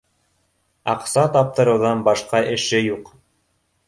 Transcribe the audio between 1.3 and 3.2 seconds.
таптырыуҙан башҡа эше юҡ